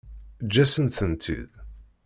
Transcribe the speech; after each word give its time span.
Eǧǧ-asent-tent-id. 0.43 1.49